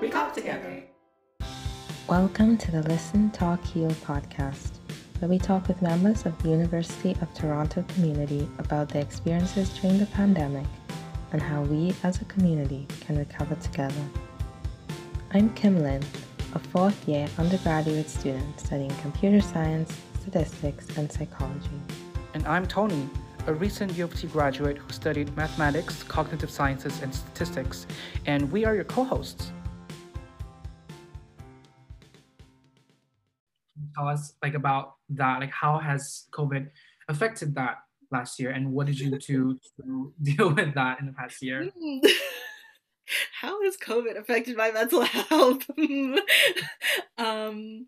we 0.00 0.08
got 0.08 0.34
together. 0.34 0.82
Welcome 2.08 2.58
to 2.58 2.70
the 2.70 2.82
Listen, 2.82 3.30
Talk, 3.30 3.64
Heal 3.64 3.90
podcast, 3.90 4.78
where 5.18 5.28
we 5.28 5.38
talk 5.38 5.68
with 5.68 5.80
members 5.82 6.26
of 6.26 6.40
the 6.42 6.48
University 6.48 7.16
of 7.20 7.32
Toronto 7.34 7.84
community 7.94 8.48
about 8.58 8.88
their 8.88 9.02
experiences 9.02 9.68
during 9.78 9.98
the 9.98 10.06
pandemic 10.06 10.66
and 11.32 11.40
how 11.40 11.62
we 11.62 11.94
as 12.02 12.20
a 12.20 12.24
community 12.26 12.86
can 13.00 13.16
recover 13.16 13.54
together. 13.56 14.02
I'm 15.32 15.52
Kim 15.54 15.82
Lin, 15.82 16.02
a 16.54 16.58
fourth 16.58 17.08
year 17.08 17.28
undergraduate 17.38 18.10
student 18.10 18.60
studying 18.60 18.94
computer 18.96 19.40
science, 19.40 19.92
statistics, 20.20 20.96
and 20.96 21.10
psychology. 21.10 21.80
And 22.34 22.46
I'm 22.46 22.66
Tony, 22.66 23.08
a 23.46 23.54
recent 23.54 23.96
U 23.96 24.04
of 24.04 24.14
T 24.14 24.26
graduate 24.26 24.78
who 24.78 24.92
studied 24.92 25.34
mathematics, 25.36 26.02
cognitive 26.02 26.50
sciences, 26.50 27.00
and 27.02 27.14
statistics, 27.14 27.86
and 28.26 28.50
we 28.50 28.64
are 28.64 28.74
your 28.74 28.84
co 28.84 29.04
hosts. 29.04 29.52
Tell 33.94 34.08
us 34.08 34.34
like 34.42 34.54
about 34.54 34.94
that, 35.10 35.40
like 35.40 35.50
how 35.50 35.78
has 35.78 36.26
COVID 36.32 36.68
affected 37.08 37.54
that 37.54 37.78
last 38.10 38.38
year, 38.40 38.50
and 38.50 38.72
what 38.72 38.86
did 38.86 38.98
you 38.98 39.10
do 39.18 39.58
to 39.76 40.12
deal 40.22 40.52
with 40.52 40.74
that 40.74 41.00
in 41.00 41.06
the 41.06 41.12
past 41.12 41.42
year? 41.42 41.70
how 43.40 43.62
has 43.62 43.76
COVID 43.76 44.18
affected 44.18 44.56
my 44.56 44.70
mental 44.70 45.02
health? 45.02 45.68
um, 47.18 47.86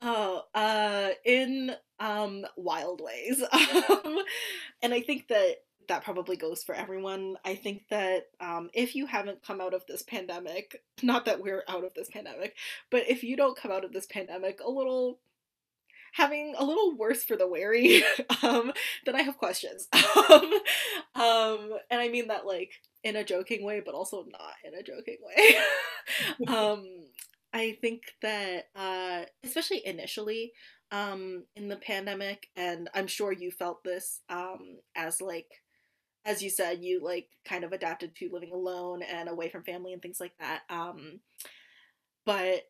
oh, 0.00 0.42
uh, 0.54 1.10
in 1.24 1.72
um, 1.98 2.44
wild 2.56 3.00
ways. 3.02 3.42
Um, 3.52 4.18
and 4.82 4.92
I 4.94 5.00
think 5.00 5.28
that 5.28 5.56
that 5.88 6.04
probably 6.04 6.36
goes 6.36 6.62
for 6.62 6.74
everyone. 6.74 7.36
I 7.44 7.54
think 7.54 7.82
that 7.90 8.28
um, 8.40 8.70
if 8.72 8.94
you 8.94 9.06
haven't 9.06 9.44
come 9.44 9.60
out 9.60 9.74
of 9.74 9.84
this 9.86 10.02
pandemic, 10.02 10.82
not 11.02 11.24
that 11.26 11.42
we're 11.42 11.64
out 11.68 11.84
of 11.84 11.94
this 11.94 12.08
pandemic, 12.10 12.56
but 12.90 13.08
if 13.08 13.22
you 13.22 13.36
don't 13.36 13.56
come 13.56 13.72
out 13.72 13.84
of 13.84 13.92
this 13.92 14.06
pandemic 14.06 14.60
a 14.64 14.70
little 14.70 15.18
having 16.14 16.54
a 16.58 16.64
little 16.64 16.94
worse 16.96 17.24
for 17.24 17.36
the 17.36 17.48
wary, 17.48 18.02
um, 18.42 18.72
then 19.06 19.16
I 19.16 19.22
have 19.22 19.38
questions. 19.38 19.88
um, 20.30 20.52
um, 21.14 21.70
and 21.90 22.00
I 22.00 22.08
mean 22.08 22.28
that 22.28 22.46
like 22.46 22.72
in 23.02 23.16
a 23.16 23.24
joking 23.24 23.64
way, 23.64 23.80
but 23.84 23.94
also 23.94 24.24
not 24.30 24.54
in 24.64 24.74
a 24.74 24.82
joking 24.82 25.16
way. 25.22 25.56
um, 26.54 26.86
I 27.52 27.76
think 27.80 28.02
that, 28.22 28.68
uh, 28.74 29.22
especially 29.44 29.86
initially, 29.86 30.52
um, 30.90 31.44
in 31.56 31.68
the 31.68 31.76
pandemic, 31.76 32.48
and 32.56 32.88
I'm 32.94 33.06
sure 33.06 33.32
you 33.32 33.50
felt 33.50 33.82
this 33.84 34.20
um, 34.28 34.78
as 34.94 35.20
like, 35.20 35.62
as 36.24 36.42
you 36.42 36.50
said, 36.50 36.82
you 36.82 37.00
like 37.02 37.28
kind 37.44 37.64
of 37.64 37.72
adapted 37.72 38.14
to 38.16 38.30
living 38.32 38.52
alone 38.52 39.02
and 39.02 39.28
away 39.28 39.48
from 39.48 39.64
family 39.64 39.92
and 39.92 40.00
things 40.00 40.20
like 40.20 40.32
that. 40.38 40.62
Um, 40.70 41.20
but 42.24 42.62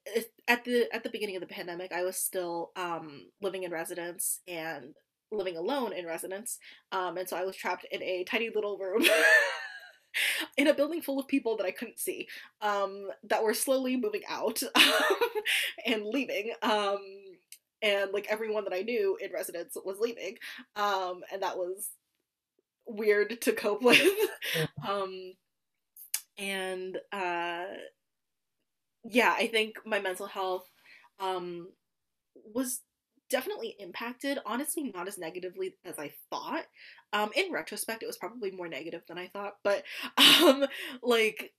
at 0.49 0.65
the 0.65 0.89
at 0.93 1.03
the 1.03 1.11
beginning 1.11 1.37
of 1.37 1.43
the 1.43 1.55
pandemic, 1.55 1.93
I 1.93 2.05
was 2.05 2.17
still 2.17 2.71
um, 2.77 3.27
living 3.43 3.65
in 3.65 3.71
residence 3.71 4.41
and 4.49 4.95
living 5.31 5.57
alone 5.57 5.93
in 5.93 6.07
residence, 6.07 6.59
um, 6.91 7.17
and 7.19 7.29
so 7.29 7.37
I 7.37 7.45
was 7.45 7.57
trapped 7.57 7.87
in 7.91 8.03
a 8.03 8.25
tiny 8.25 8.51
little 8.55 8.79
room. 8.79 9.05
in 10.59 10.67
a 10.67 10.75
building 10.75 11.01
full 11.01 11.19
of 11.19 11.27
people 11.27 11.57
that 11.57 11.65
I 11.67 11.71
couldn't 11.71 11.99
see, 11.99 12.29
um, 12.61 13.09
that 13.25 13.43
were 13.43 13.55
slowly 13.55 13.97
moving 13.97 14.21
out 14.29 14.63
and 15.87 16.05
leaving. 16.05 16.53
Um, 16.61 16.99
and 17.81 18.13
like 18.13 18.27
everyone 18.29 18.65
that 18.65 18.75
I 18.75 18.83
knew 18.83 19.17
in 19.21 19.33
residence 19.33 19.77
was 19.85 19.99
leaving, 19.99 20.37
um, 20.77 21.23
and 21.33 21.43
that 21.43 21.57
was 21.57 21.91
weird 22.97 23.41
to 23.43 23.53
cope 23.53 23.83
with. 23.83 24.03
um, 24.89 25.35
and 26.39 26.99
uh, 27.13 27.65
yeah, 29.05 29.35
I 29.37 29.47
think 29.49 29.77
my 29.85 30.01
mental 30.01 30.27
health 30.27 30.69
um, 31.21 31.69
was 32.55 32.81
definitely 33.31 33.75
impacted. 33.79 34.39
Honestly, 34.47 34.93
not 34.95 35.09
as 35.09 35.19
negatively 35.19 35.77
as 35.85 35.99
I 35.99 36.13
thought. 36.31 36.65
Um, 37.13 37.31
in 37.35 37.53
retrospect, 37.53 38.03
it 38.03 38.07
was 38.07 38.17
probably 38.19 38.51
more 38.51 38.69
negative 38.69 39.03
than 39.09 39.19
I 39.19 39.29
thought, 39.29 39.55
but 39.63 39.85
um, 40.43 40.67
like 41.03 41.53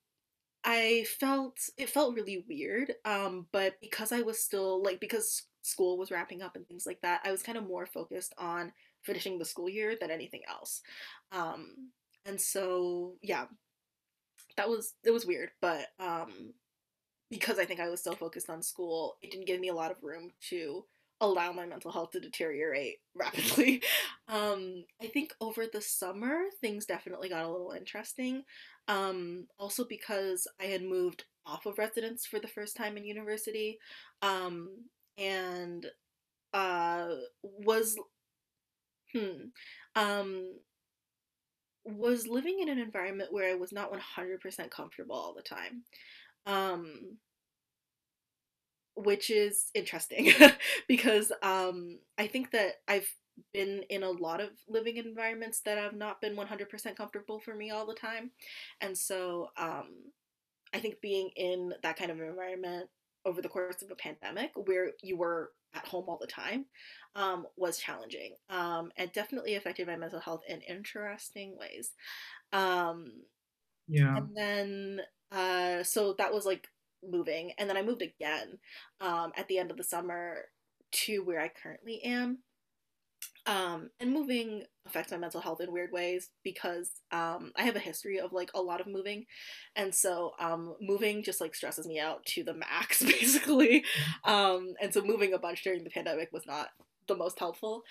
I 0.63 1.05
felt 1.19 1.57
it 1.77 1.89
felt 1.89 2.15
really 2.15 2.45
weird. 2.47 2.93
Um, 3.05 3.47
but 3.51 3.75
because 3.81 4.11
I 4.11 4.21
was 4.21 4.39
still 4.39 4.81
like 4.81 4.99
because 4.99 5.43
school 5.61 5.97
was 5.97 6.11
wrapping 6.11 6.41
up 6.41 6.55
and 6.55 6.67
things 6.67 6.85
like 6.85 7.01
that, 7.01 7.21
I 7.25 7.31
was 7.31 7.43
kind 7.43 7.57
of 7.57 7.67
more 7.67 7.85
focused 7.85 8.33
on 8.37 8.71
finishing 9.03 9.37
the 9.37 9.45
school 9.45 9.69
year 9.69 9.95
than 9.99 10.11
anything 10.11 10.41
else. 10.49 10.81
Um, 11.31 11.91
and 12.25 12.39
so 12.39 13.13
yeah, 13.21 13.45
that 14.57 14.69
was 14.69 14.93
it 15.03 15.11
was 15.11 15.25
weird, 15.25 15.49
but 15.61 15.87
um, 15.99 16.53
because 17.29 17.59
I 17.59 17.65
think 17.65 17.79
I 17.79 17.89
was 17.89 17.99
still 17.99 18.15
focused 18.15 18.49
on 18.49 18.61
school, 18.61 19.17
it 19.21 19.31
didn't 19.31 19.47
give 19.47 19.59
me 19.59 19.69
a 19.69 19.73
lot 19.73 19.91
of 19.91 20.03
room 20.03 20.31
to 20.49 20.85
allow 21.21 21.51
my 21.51 21.65
mental 21.65 21.91
health 21.91 22.11
to 22.11 22.19
deteriorate 22.19 22.97
rapidly. 23.15 23.81
Um, 24.27 24.85
I 25.01 25.07
think 25.07 25.33
over 25.41 25.65
the 25.71 25.81
summer 25.81 26.43
things 26.61 26.85
definitely 26.85 27.29
got 27.29 27.45
a 27.45 27.51
little 27.51 27.71
interesting. 27.71 28.43
Um, 28.87 29.47
also 29.57 29.85
because 29.85 30.47
I 30.61 30.65
had 30.65 30.83
moved 30.83 31.25
off 31.45 31.65
of 31.65 31.77
residence 31.77 32.25
for 32.25 32.39
the 32.39 32.47
first 32.47 32.75
time 32.75 32.97
in 32.97 33.05
university. 33.05 33.79
Um, 34.21 34.69
and 35.17 35.85
uh 36.53 37.07
was 37.41 37.97
hmm 39.13 39.49
um 39.95 40.53
was 41.85 42.27
living 42.27 42.59
in 42.61 42.69
an 42.69 42.79
environment 42.79 43.31
where 43.33 43.49
I 43.51 43.55
was 43.55 43.71
not 43.71 43.91
100% 43.91 44.71
comfortable 44.71 45.15
all 45.15 45.33
the 45.33 45.41
time. 45.41 45.83
Um 46.45 47.17
which 48.95 49.29
is 49.29 49.71
interesting 49.73 50.31
because 50.87 51.31
um 51.41 51.99
I 52.17 52.27
think 52.27 52.51
that 52.51 52.73
I've 52.87 53.07
been 53.51 53.83
in 53.89 54.03
a 54.03 54.09
lot 54.11 54.39
of 54.41 54.49
living 54.67 54.97
environments 54.97 55.61
that 55.61 55.77
have 55.79 55.95
not 55.95 56.21
been 56.21 56.35
100% 56.35 56.95
comfortable 56.97 57.39
for 57.39 57.55
me 57.55 57.71
all 57.71 57.87
the 57.87 57.95
time. 57.95 58.31
And 58.81 58.95
so 58.97 59.49
um 59.57 59.87
I 60.73 60.79
think 60.79 61.01
being 61.01 61.29
in 61.35 61.73
that 61.83 61.97
kind 61.97 62.11
of 62.11 62.19
environment 62.21 62.89
over 63.25 63.41
the 63.41 63.49
course 63.49 63.81
of 63.81 63.91
a 63.91 63.95
pandemic 63.95 64.51
where 64.55 64.91
you 65.01 65.17
were 65.17 65.51
at 65.73 65.87
home 65.87 66.05
all 66.07 66.17
the 66.19 66.27
time 66.27 66.65
um, 67.15 67.45
was 67.57 67.77
challenging 67.77 68.35
um, 68.49 68.91
and 68.97 69.11
definitely 69.11 69.55
affected 69.55 69.87
my 69.87 69.95
mental 69.95 70.19
health 70.19 70.41
in 70.47 70.61
interesting 70.61 71.55
ways. 71.59 71.91
Um, 72.51 73.11
yeah. 73.87 74.17
And 74.17 74.29
then, 74.35 74.99
uh, 75.31 75.83
so 75.83 76.15
that 76.17 76.33
was 76.33 76.45
like 76.45 76.67
moving. 77.03 77.51
And 77.57 77.69
then 77.69 77.77
I 77.77 77.81
moved 77.81 78.01
again 78.01 78.59
um, 79.01 79.31
at 79.35 79.47
the 79.47 79.57
end 79.57 79.71
of 79.71 79.77
the 79.77 79.83
summer 79.83 80.45
to 80.91 81.19
where 81.19 81.41
I 81.41 81.49
currently 81.49 82.01
am. 82.03 82.39
Um, 83.45 83.89
and 83.99 84.11
moving 84.11 84.63
affects 84.85 85.11
my 85.11 85.17
mental 85.17 85.41
health 85.41 85.61
in 85.61 85.71
weird 85.71 85.91
ways 85.91 86.29
because 86.43 86.89
um, 87.11 87.51
I 87.57 87.63
have 87.63 87.75
a 87.75 87.79
history 87.79 88.19
of 88.19 88.31
like 88.33 88.51
a 88.55 88.61
lot 88.61 88.81
of 88.81 88.87
moving, 88.87 89.25
and 89.75 89.93
so 89.93 90.31
um, 90.39 90.75
moving 90.81 91.23
just 91.23 91.41
like 91.41 91.55
stresses 91.55 91.87
me 91.87 91.99
out 91.99 92.25
to 92.27 92.43
the 92.43 92.53
max 92.53 93.01
basically. 93.03 93.83
Um, 94.23 94.73
and 94.81 94.93
so 94.93 95.01
moving 95.01 95.33
a 95.33 95.39
bunch 95.39 95.63
during 95.63 95.83
the 95.83 95.89
pandemic 95.89 96.29
was 96.31 96.45
not 96.45 96.69
the 97.07 97.15
most 97.17 97.39
helpful. 97.39 97.83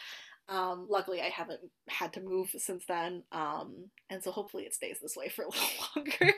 Um, 0.49 0.87
luckily, 0.91 1.21
I 1.21 1.29
haven't 1.29 1.61
had 1.89 2.13
to 2.15 2.21
move 2.21 2.51
since 2.59 2.85
then, 2.87 3.23
um, 3.33 3.91
and 4.11 4.23
so 4.23 4.33
hopefully 4.33 4.65
it 4.65 4.75
stays 4.75 4.99
this 5.01 5.17
way 5.17 5.29
for 5.29 5.45
a 5.45 5.49
little 5.49 5.69
longer. 5.97 6.35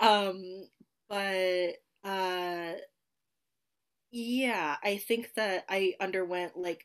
um, 0.00 0.68
but 1.08 1.74
uh, 2.08 2.74
yeah, 4.12 4.76
I 4.82 4.96
think 4.96 5.30
that 5.36 5.64
I 5.68 5.94
underwent 6.00 6.56
like 6.56 6.84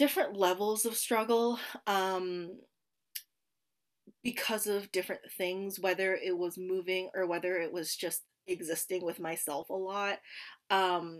different 0.00 0.34
levels 0.34 0.86
of 0.86 0.96
struggle 0.96 1.58
um, 1.86 2.48
because 4.24 4.66
of 4.66 4.90
different 4.92 5.20
things, 5.36 5.78
whether 5.78 6.14
it 6.14 6.38
was 6.38 6.56
moving 6.56 7.10
or 7.14 7.26
whether 7.26 7.58
it 7.58 7.70
was 7.70 7.94
just 7.94 8.22
existing 8.46 9.04
with 9.04 9.20
myself 9.20 9.68
a 9.68 9.74
lot. 9.74 10.16
Um, 10.70 11.18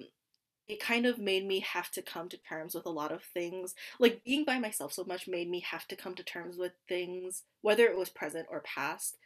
it 0.67 0.81
kind 0.81 1.05
of 1.05 1.19
made 1.19 1.47
me 1.47 1.61
have 1.61 1.91
to 1.91 2.00
come 2.00 2.31
to 2.31 2.38
terms 2.38 2.75
with 2.75 2.87
a 2.87 2.91
lot 2.91 3.12
of 3.12 3.23
things. 3.23 3.75
Like 3.99 4.25
being 4.25 4.47
by 4.47 4.59
myself 4.59 4.94
so 4.94 5.05
much 5.05 5.29
made 5.29 5.50
me 5.50 5.61
have 5.71 5.87
to 5.88 5.97
come 5.97 6.15
to 6.15 6.25
terms 6.25 6.56
with 6.56 6.73
things, 6.88 7.43
whether 7.61 7.85
it 7.85 7.99
was 7.99 8.09
present 8.09 8.47
or 8.50 8.62
past, 8.62 9.19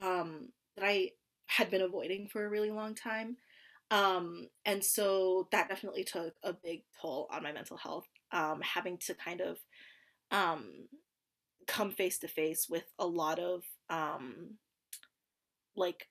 um, 0.00 0.48
that 0.76 0.84
I 0.84 1.10
had 1.46 1.70
been 1.70 1.82
avoiding 1.82 2.26
for 2.26 2.44
a 2.44 2.50
really 2.50 2.72
long 2.72 2.96
time. 2.96 3.36
Um, 3.92 4.48
and 4.64 4.82
so 4.82 5.46
that 5.52 5.68
definitely 5.68 6.02
took 6.02 6.34
a 6.42 6.52
big 6.52 6.82
toll 7.00 7.28
on 7.30 7.44
my 7.44 7.52
mental 7.52 7.76
health 7.76 8.08
um, 8.32 8.60
having 8.62 8.98
to 8.98 9.14
kind 9.14 9.40
of 9.40 9.58
um, 10.30 10.88
come 11.66 11.90
face 11.90 12.18
to 12.18 12.28
face 12.28 12.66
with 12.68 12.84
a 12.98 13.06
lot 13.06 13.38
of 13.38 13.64
um, 13.90 14.58
like 15.76 16.08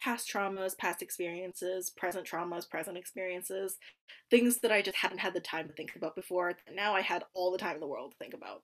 past 0.00 0.30
traumas, 0.32 0.78
past 0.78 1.02
experiences, 1.02 1.90
present 1.90 2.26
traumas, 2.26 2.68
present 2.68 2.96
experiences, 2.96 3.78
things 4.30 4.58
that 4.58 4.72
I 4.72 4.82
just 4.82 4.96
hadn't 4.96 5.18
had 5.18 5.34
the 5.34 5.40
time 5.40 5.66
to 5.66 5.74
think 5.74 5.96
about 5.96 6.14
before. 6.14 6.54
Now 6.72 6.94
I 6.94 7.00
had 7.00 7.24
all 7.34 7.50
the 7.50 7.58
time 7.58 7.74
in 7.74 7.80
the 7.80 7.86
world 7.86 8.12
to 8.12 8.18
think 8.18 8.34
about. 8.34 8.62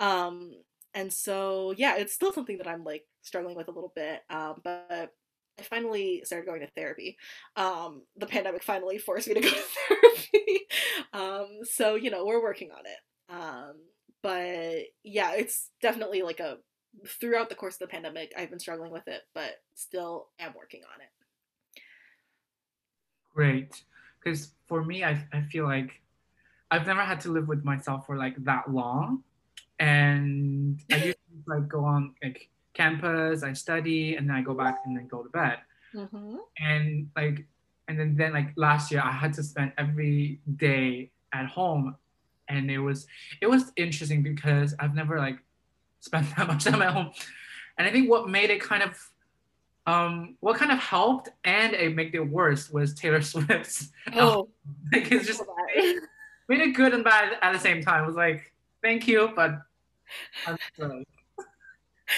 Um, 0.00 0.52
and 0.94 1.12
so, 1.12 1.74
yeah, 1.76 1.96
it's 1.96 2.12
still 2.12 2.32
something 2.32 2.58
that 2.58 2.68
I'm 2.68 2.84
like 2.84 3.04
struggling 3.22 3.56
with 3.56 3.68
a 3.68 3.72
little 3.72 3.92
bit. 3.94 4.22
Um, 4.30 4.60
but 4.62 4.83
finally 5.64 6.22
started 6.24 6.46
going 6.46 6.60
to 6.60 6.70
therapy. 6.76 7.16
Um, 7.56 8.02
the 8.16 8.26
pandemic 8.26 8.62
finally 8.62 8.98
forced 8.98 9.28
me 9.28 9.34
to 9.34 9.40
go 9.40 9.48
to 9.48 9.54
therapy. 9.88 10.66
um, 11.12 11.58
so 11.64 11.94
you 11.94 12.10
know 12.10 12.24
we're 12.24 12.42
working 12.42 12.70
on 12.70 12.84
it. 12.86 12.98
Um, 13.28 13.74
but 14.22 14.86
yeah, 15.02 15.32
it's 15.32 15.70
definitely 15.80 16.22
like 16.22 16.40
a 16.40 16.58
throughout 17.06 17.48
the 17.48 17.54
course 17.54 17.74
of 17.74 17.80
the 17.80 17.86
pandemic, 17.88 18.32
I've 18.36 18.50
been 18.50 18.58
struggling 18.58 18.92
with 18.92 19.08
it, 19.08 19.22
but 19.34 19.52
still 19.74 20.28
am 20.38 20.54
working 20.56 20.82
on 20.94 21.00
it. 21.00 21.82
Great, 23.34 23.82
because 24.22 24.52
for 24.66 24.84
me, 24.84 25.04
I 25.04 25.26
I 25.32 25.42
feel 25.42 25.64
like 25.64 26.00
I've 26.70 26.86
never 26.86 27.02
had 27.02 27.20
to 27.20 27.30
live 27.30 27.48
with 27.48 27.64
myself 27.64 28.06
for 28.06 28.16
like 28.16 28.42
that 28.44 28.70
long, 28.70 29.22
and 29.78 30.80
I 30.90 30.98
to 30.98 31.14
like 31.46 31.68
go 31.68 31.84
on 31.84 32.14
like 32.22 32.48
campus, 32.74 33.42
I 33.42 33.52
study, 33.52 34.16
and 34.16 34.28
then 34.28 34.36
I 34.36 34.42
go 34.42 34.54
back 34.54 34.80
and 34.84 34.96
then 34.96 35.06
go 35.06 35.22
to 35.22 35.28
bed. 35.28 35.58
Mm-hmm. 35.94 36.36
And 36.58 37.10
like, 37.16 37.46
and 37.88 37.98
then 37.98 38.16
then 38.16 38.32
like 38.32 38.52
last 38.56 38.90
year, 38.90 39.02
I 39.04 39.12
had 39.12 39.32
to 39.34 39.42
spend 39.42 39.72
every 39.78 40.40
day 40.56 41.10
at 41.32 41.46
home, 41.46 41.96
and 42.48 42.70
it 42.70 42.78
was 42.78 43.06
it 43.40 43.46
was 43.46 43.72
interesting 43.76 44.22
because 44.22 44.74
I've 44.78 44.94
never 44.94 45.18
like 45.18 45.38
spent 46.00 46.26
that 46.36 46.46
much 46.46 46.64
time 46.64 46.82
at 46.82 46.92
home, 46.92 47.12
and 47.78 47.88
I 47.88 47.90
think 47.90 48.10
what 48.10 48.28
made 48.28 48.50
it 48.50 48.60
kind 48.60 48.82
of 48.82 49.10
um, 49.86 50.36
what 50.40 50.56
kind 50.56 50.72
of 50.72 50.78
helped 50.78 51.28
and 51.44 51.74
it 51.74 51.94
made 51.94 52.14
it 52.14 52.20
worse 52.20 52.70
was 52.70 52.94
Taylor 52.94 53.20
Swift's. 53.32 53.90
Oh, 54.14 54.48
like 54.92 55.10
it's 55.12 55.26
just 55.26 55.42
made 56.48 56.60
it 56.60 56.72
good 56.72 56.94
and 56.94 57.04
bad 57.04 57.36
at 57.42 57.52
the 57.52 57.58
same 57.58 57.82
time. 57.82 58.04
It 58.04 58.06
was 58.06 58.16
like, 58.16 58.52
thank 58.82 59.06
you, 59.06 59.30
but. 59.34 59.60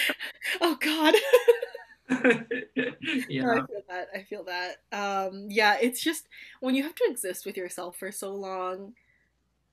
oh 0.61 0.77
God. 0.79 1.15
yeah. 3.29 3.51
I 3.51 3.65
feel 3.65 3.83
that. 3.89 4.07
I 4.15 4.23
feel 4.23 4.45
that. 4.45 4.77
Um, 4.91 5.47
yeah, 5.49 5.77
it's 5.81 6.01
just 6.01 6.27
when 6.59 6.75
you 6.75 6.83
have 6.83 6.95
to 6.95 7.07
exist 7.09 7.45
with 7.45 7.57
yourself 7.57 7.97
for 7.97 8.11
so 8.11 8.33
long, 8.33 8.93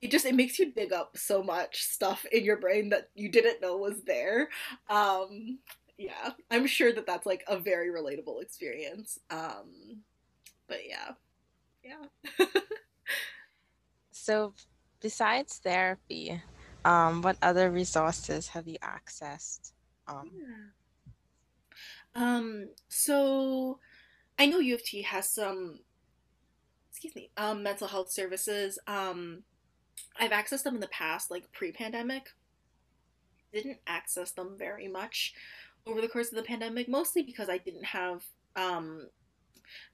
it 0.00 0.10
just 0.10 0.26
it 0.26 0.34
makes 0.34 0.58
you 0.58 0.72
dig 0.72 0.92
up 0.92 1.16
so 1.16 1.42
much 1.42 1.84
stuff 1.84 2.26
in 2.32 2.44
your 2.44 2.58
brain 2.58 2.90
that 2.90 3.08
you 3.14 3.30
didn't 3.30 3.60
know 3.62 3.76
was 3.76 4.02
there. 4.02 4.48
Um, 4.90 5.58
yeah, 5.96 6.30
I'm 6.50 6.66
sure 6.66 6.92
that 6.92 7.06
that's 7.06 7.26
like 7.26 7.44
a 7.46 7.58
very 7.58 7.90
relatable 7.90 8.42
experience. 8.42 9.18
Um, 9.30 10.02
but 10.66 10.80
yeah, 10.86 11.12
yeah. 11.84 12.46
so, 14.10 14.54
besides 15.00 15.58
therapy, 15.58 16.42
um, 16.84 17.22
what 17.22 17.36
other 17.42 17.70
resources 17.70 18.48
have 18.48 18.66
you 18.66 18.78
accessed? 18.78 19.73
Um, 20.06 20.30
um, 22.14 22.68
so 22.88 23.78
I 24.38 24.46
know 24.46 24.58
U 24.58 24.74
of 24.74 24.82
T 24.82 25.02
has 25.02 25.28
some, 25.28 25.80
excuse 26.90 27.14
me, 27.14 27.30
um, 27.36 27.62
mental 27.62 27.88
health 27.88 28.10
services. 28.10 28.78
Um, 28.86 29.42
I've 30.18 30.30
accessed 30.30 30.62
them 30.62 30.74
in 30.74 30.80
the 30.80 30.88
past, 30.88 31.30
like 31.30 31.52
pre-pandemic. 31.52 32.30
Didn't 33.52 33.78
access 33.86 34.32
them 34.32 34.56
very 34.58 34.88
much 34.88 35.34
over 35.86 36.00
the 36.00 36.08
course 36.08 36.30
of 36.30 36.36
the 36.36 36.42
pandemic, 36.42 36.88
mostly 36.88 37.22
because 37.22 37.48
I 37.48 37.58
didn't 37.58 37.84
have, 37.84 38.24
um, 38.56 39.08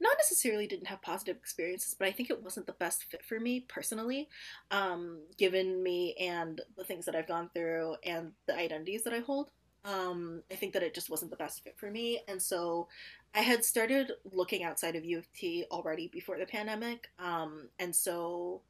not 0.01 0.17
necessarily 0.19 0.67
didn't 0.67 0.87
have 0.87 1.03
positive 1.03 1.37
experiences, 1.37 1.95
but 1.99 2.07
I 2.07 2.13
think 2.13 2.31
it 2.31 2.43
wasn't 2.43 2.67
the 2.67 2.73
best 2.75 3.05
fit 3.05 3.25
for 3.25 3.41
me 3.41 3.61
personally, 3.61 4.29
um, 4.71 5.21
given 5.37 5.83
me 5.83 6.15
and 6.21 6.61
the 6.77 6.85
things 6.85 7.07
that 7.07 7.15
I've 7.15 7.29
gone 7.29 7.51
through 7.55 7.97
and 8.05 8.33
the 8.47 8.57
identities 8.57 9.05
that 9.05 9.13
I 9.15 9.21
hold 9.21 9.51
um, 9.85 10.43
I 10.51 10.55
think 10.55 10.73
that 10.75 10.83
it 10.83 10.95
just 10.95 11.11
wasn't 11.11 11.31
the 11.31 11.37
best 11.37 11.65
fit 11.65 11.77
for 11.79 11.91
me. 11.91 12.21
And 12.29 12.41
so 12.41 12.89
I 13.35 13.41
had 13.41 13.65
started 13.65 14.13
looking 14.33 14.63
outside 14.63 14.97
of 14.97 15.05
U 15.05 15.19
of 15.19 15.33
T 15.33 15.65
already 15.71 16.09
before 16.09 16.39
the 16.39 16.47
pandemic. 16.47 17.09
Um, 17.19 17.69
and 17.79 17.95
so, 17.95 18.61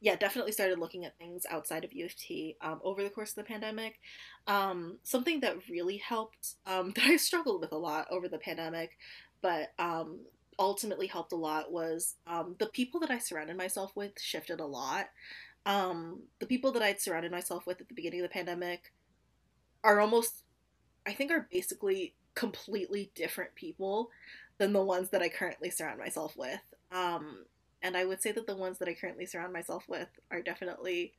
yeah, 0.00 0.16
definitely 0.16 0.52
started 0.52 0.78
looking 0.78 1.04
at 1.04 1.18
things 1.18 1.46
outside 1.50 1.84
of 1.84 1.92
U 1.92 2.04
of 2.04 2.14
T 2.14 2.56
um, 2.60 2.80
over 2.84 3.02
the 3.02 3.10
course 3.10 3.30
of 3.30 3.36
the 3.36 3.44
pandemic. 3.44 3.98
Um, 4.46 4.98
something 5.02 5.40
that 5.40 5.68
really 5.68 5.96
helped, 5.96 6.54
um, 6.66 6.92
that 6.96 7.04
I 7.04 7.16
struggled 7.16 7.60
with 7.60 7.72
a 7.72 7.78
lot 7.78 8.06
over 8.10 8.28
the 8.28 8.38
pandemic, 8.38 8.98
but 9.40 9.72
um, 9.78 10.20
ultimately 10.58 11.08
helped 11.08 11.32
a 11.32 11.36
lot 11.36 11.72
was 11.72 12.16
the 12.58 12.70
people 12.72 13.00
that 13.00 13.10
I 13.10 13.18
surrounded 13.18 13.56
myself 13.56 13.96
with 13.96 14.12
shifted 14.20 14.60
a 14.60 14.66
lot. 14.66 15.06
The 15.64 16.46
people 16.46 16.70
that 16.72 16.82
I'd 16.82 17.00
surrounded 17.00 17.32
myself 17.32 17.66
with 17.66 17.80
at 17.80 17.88
the 17.88 17.94
beginning 17.94 18.20
of 18.20 18.24
the 18.24 18.32
pandemic 18.32 18.92
are 19.82 20.00
almost 20.00 20.44
I 21.06 21.12
think 21.12 21.30
are 21.30 21.48
basically 21.50 22.14
completely 22.34 23.10
different 23.14 23.54
people 23.54 24.10
than 24.58 24.72
the 24.72 24.82
ones 24.82 25.10
that 25.10 25.22
I 25.22 25.28
currently 25.28 25.70
surround 25.70 25.98
myself 25.98 26.36
with. 26.36 26.60
Um, 26.90 27.44
and 27.82 27.96
I 27.96 28.04
would 28.04 28.22
say 28.22 28.32
that 28.32 28.46
the 28.46 28.56
ones 28.56 28.78
that 28.78 28.88
I 28.88 28.94
currently 28.94 29.26
surround 29.26 29.52
myself 29.52 29.84
with 29.88 30.08
are 30.30 30.42
definitely 30.42 31.12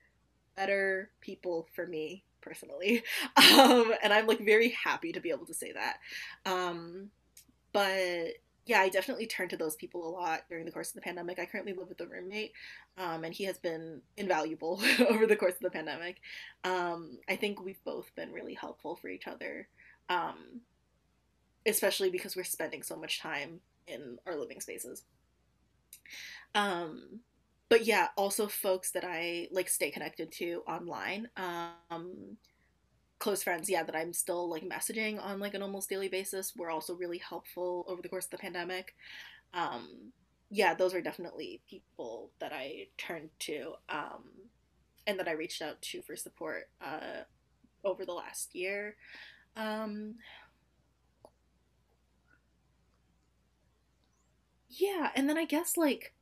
better 0.56 1.10
people 1.22 1.68
for 1.76 1.88
me 1.88 2.24
personally. 2.42 3.04
Um, 3.36 3.94
and 4.02 4.14
I'm 4.14 4.28
like 4.28 4.40
very 4.40 4.70
happy 4.70 5.12
to 5.12 5.20
be 5.20 5.30
able 5.30 5.46
to 5.46 5.54
say 5.54 5.74
that. 5.74 5.98
Um, 6.46 7.10
but 7.72 8.34
yeah, 8.66 8.80
I 8.80 8.90
definitely 8.90 9.28
turned 9.28 9.50
to 9.50 9.58
those 9.58 9.76
people 9.76 10.08
a 10.08 10.10
lot 10.10 10.44
during 10.50 10.66
the 10.66 10.72
course 10.72 10.90
of 10.90 10.96
the 10.96 11.02
pandemic. 11.02 11.38
I 11.38 11.46
currently 11.46 11.74
live 11.74 11.90
with 11.90 12.00
a 12.00 12.08
roommate, 12.08 12.54
um, 12.98 13.24
and 13.24 13.34
he 13.34 13.44
has 13.44 13.58
been 13.58 14.02
invaluable 14.16 14.82
over 15.10 15.28
the 15.28 15.36
course 15.36 15.56
of 15.56 15.62
the 15.62 15.70
pandemic. 15.70 16.18
Um, 16.64 17.18
I 17.28 17.36
think 17.36 17.62
we've 17.62 17.84
both 17.84 18.14
been 18.16 18.32
really 18.32 18.54
helpful 18.54 18.96
for 18.96 19.10
each 19.10 19.28
other, 19.28 19.68
um, 20.10 20.62
especially 21.66 22.10
because 22.10 22.36
we're 22.36 22.44
spending 22.44 22.84
so 22.84 22.96
much 22.96 23.20
time 23.20 23.60
in 23.88 24.18
our 24.26 24.38
living 24.38 24.62
spaces. 24.62 25.04
Um, 26.56 27.20
but 27.70 27.86
yeah, 27.86 28.10
also 28.16 28.48
folks 28.48 28.92
that 28.92 29.04
I 29.04 29.48
like 29.52 29.68
stay 29.68 29.92
connected 29.92 30.32
to 30.34 30.62
online. 30.68 31.28
Close 33.24 33.42
friends, 33.42 33.70
yeah, 33.70 33.84
that 33.84 33.96
I'm 33.96 34.12
still 34.12 34.50
like 34.50 34.64
messaging 34.64 35.18
on 35.24 35.40
like 35.40 35.54
an 35.54 35.62
almost 35.62 35.88
daily 35.88 36.10
basis 36.10 36.52
were 36.58 36.70
also 36.70 36.94
really 36.94 37.20
helpful 37.20 37.86
over 37.88 38.02
the 38.02 38.10
course 38.10 38.26
of 38.26 38.32
the 38.32 38.38
pandemic. 38.38 38.96
Um, 39.54 40.12
yeah, 40.50 40.74
those 40.74 40.94
are 40.94 41.02
definitely 41.02 41.62
people 41.70 42.32
that 42.42 42.52
I 42.52 42.88
turned 42.98 43.30
to 43.40 43.76
um, 43.88 44.26
and 45.08 45.18
that 45.20 45.30
I 45.30 45.32
reached 45.32 45.62
out 45.62 45.82
to 45.84 46.02
for 46.02 46.18
support 46.18 46.70
uh, 46.82 47.24
over 47.86 48.06
the 48.06 48.12
last 48.12 48.56
year. 48.56 48.98
Um, 49.56 50.16
yeah, 54.70 55.12
and 55.16 55.30
then 55.30 55.38
I 55.38 55.46
guess 55.46 55.78
like 55.78 56.14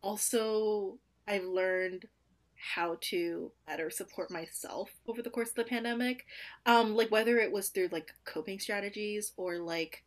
also 0.00 0.96
I've 1.28 1.44
learned 1.44 2.06
how 2.72 2.96
to 3.00 3.52
better 3.66 3.90
support 3.90 4.30
myself 4.30 4.90
over 5.06 5.20
the 5.20 5.30
course 5.30 5.50
of 5.50 5.54
the 5.56 5.64
pandemic. 5.64 6.24
Um, 6.64 6.94
like 6.96 7.10
whether 7.10 7.38
it 7.38 7.52
was 7.52 7.68
through 7.68 7.88
like 7.92 8.12
coping 8.24 8.58
strategies 8.58 9.32
or 9.36 9.58
like 9.58 10.04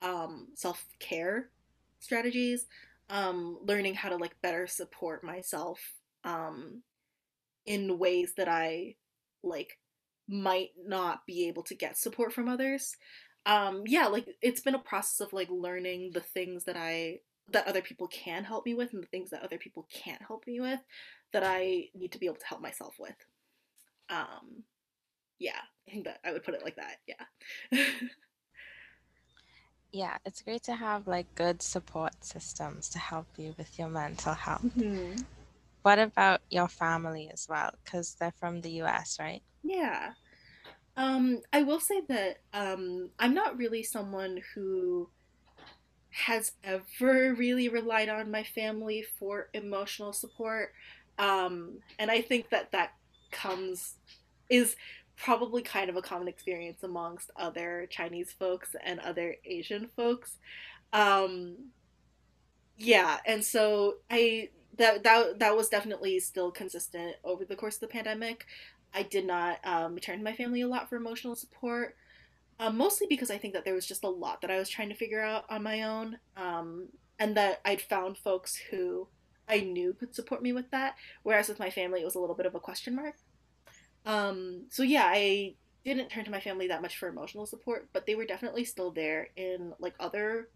um, 0.00 0.48
self 0.54 0.86
care 1.00 1.50
strategies, 1.98 2.66
um, 3.10 3.58
learning 3.62 3.94
how 3.94 4.08
to 4.10 4.16
like 4.16 4.40
better 4.42 4.66
support 4.66 5.24
myself 5.24 5.80
um, 6.24 6.82
in 7.66 7.98
ways 7.98 8.34
that 8.36 8.48
I 8.48 8.94
like 9.42 9.78
might 10.28 10.70
not 10.86 11.26
be 11.26 11.48
able 11.48 11.62
to 11.64 11.74
get 11.74 11.96
support 11.96 12.32
from 12.32 12.48
others. 12.48 12.96
Um, 13.44 13.82
yeah, 13.86 14.06
like 14.06 14.26
it's 14.40 14.60
been 14.60 14.74
a 14.74 14.80
process 14.80 15.20
of 15.20 15.32
like 15.32 15.48
learning 15.50 16.12
the 16.12 16.20
things 16.20 16.64
that 16.64 16.76
I 16.76 17.20
that 17.50 17.66
other 17.66 17.80
people 17.80 18.08
can 18.08 18.44
help 18.44 18.66
me 18.66 18.74
with 18.74 18.92
and 18.92 19.02
the 19.02 19.08
things 19.08 19.30
that 19.30 19.42
other 19.42 19.58
people 19.58 19.86
can't 19.92 20.22
help 20.22 20.46
me 20.46 20.60
with 20.60 20.80
that 21.32 21.42
I 21.44 21.88
need 21.94 22.12
to 22.12 22.18
be 22.18 22.26
able 22.26 22.36
to 22.36 22.46
help 22.46 22.60
myself 22.60 22.96
with. 22.98 23.16
Um, 24.10 24.64
yeah, 25.38 25.60
I 25.86 25.90
think 25.90 26.04
that 26.04 26.20
I 26.24 26.32
would 26.32 26.44
put 26.44 26.54
it 26.54 26.64
like 26.64 26.76
that. 26.76 26.96
Yeah. 27.06 27.82
yeah, 29.92 30.16
it's 30.24 30.42
great 30.42 30.62
to 30.64 30.74
have 30.74 31.06
like 31.06 31.34
good 31.34 31.62
support 31.62 32.24
systems 32.24 32.88
to 32.90 32.98
help 32.98 33.26
you 33.36 33.54
with 33.56 33.78
your 33.78 33.88
mental 33.88 34.34
health. 34.34 34.62
Mm-hmm. 34.76 35.22
What 35.82 35.98
about 35.98 36.40
your 36.50 36.68
family 36.68 37.30
as 37.32 37.46
well? 37.48 37.72
Because 37.84 38.14
they're 38.14 38.32
from 38.38 38.60
the 38.60 38.82
US, 38.82 39.18
right? 39.18 39.42
Yeah. 39.62 40.12
Um, 40.96 41.40
I 41.52 41.62
will 41.62 41.80
say 41.80 42.02
that 42.08 42.38
um, 42.52 43.10
I'm 43.18 43.32
not 43.32 43.56
really 43.56 43.84
someone 43.84 44.40
who 44.54 45.08
has 46.10 46.52
ever 46.64 47.34
really 47.34 47.68
relied 47.68 48.08
on 48.08 48.30
my 48.30 48.42
family 48.42 49.04
for 49.18 49.48
emotional 49.52 50.12
support. 50.12 50.72
Um, 51.18 51.78
and 51.98 52.10
I 52.10 52.22
think 52.22 52.50
that 52.50 52.72
that 52.72 52.92
comes, 53.30 53.94
is 54.48 54.76
probably 55.16 55.62
kind 55.62 55.90
of 55.90 55.96
a 55.96 56.02
common 56.02 56.28
experience 56.28 56.82
amongst 56.82 57.30
other 57.36 57.86
Chinese 57.90 58.32
folks 58.32 58.74
and 58.84 59.00
other 59.00 59.36
Asian 59.44 59.88
folks. 59.96 60.36
Um, 60.92 61.56
yeah, 62.76 63.18
and 63.26 63.44
so 63.44 63.96
I 64.10 64.50
that 64.76 65.02
that 65.02 65.40
that 65.40 65.56
was 65.56 65.68
definitely 65.68 66.20
still 66.20 66.50
consistent 66.50 67.16
over 67.24 67.44
the 67.44 67.56
course 67.56 67.74
of 67.74 67.80
the 67.80 67.88
pandemic. 67.88 68.46
I 68.94 69.02
did 69.02 69.26
not 69.26 69.58
um, 69.64 69.98
turn 69.98 70.18
to 70.18 70.24
my 70.24 70.32
family 70.32 70.62
a 70.62 70.68
lot 70.68 70.88
for 70.88 70.96
emotional 70.96 71.34
support, 71.34 71.96
um, 72.58 72.76
mostly 72.76 73.06
because 73.08 73.30
I 73.30 73.38
think 73.38 73.54
that 73.54 73.64
there 73.64 73.74
was 73.74 73.86
just 73.86 74.04
a 74.04 74.08
lot 74.08 74.40
that 74.40 74.50
I 74.50 74.58
was 74.58 74.68
trying 74.68 74.88
to 74.88 74.94
figure 74.94 75.22
out 75.22 75.44
on 75.48 75.62
my 75.62 75.82
own, 75.82 76.18
um, 76.36 76.88
and 77.18 77.36
that 77.36 77.60
I'd 77.64 77.80
found 77.80 78.18
folks 78.18 78.56
who 78.70 79.08
I 79.48 79.60
knew 79.60 79.94
could 79.94 80.14
support 80.14 80.42
me 80.42 80.52
with 80.52 80.70
that. 80.70 80.96
Whereas 81.22 81.48
with 81.48 81.58
my 81.58 81.70
family, 81.70 82.00
it 82.00 82.04
was 82.04 82.14
a 82.14 82.20
little 82.20 82.34
bit 82.34 82.46
of 82.46 82.54
a 82.54 82.60
question 82.60 82.94
mark. 82.94 83.14
Um, 84.04 84.66
so 84.70 84.82
yeah, 84.82 85.04
I 85.06 85.54
didn't 85.84 86.10
turn 86.10 86.24
to 86.24 86.30
my 86.30 86.40
family 86.40 86.68
that 86.68 86.82
much 86.82 86.98
for 86.98 87.08
emotional 87.08 87.46
support, 87.46 87.88
but 87.92 88.06
they 88.06 88.14
were 88.14 88.26
definitely 88.26 88.64
still 88.64 88.90
there 88.90 89.28
in 89.36 89.72
like 89.78 89.94
other 90.00 90.48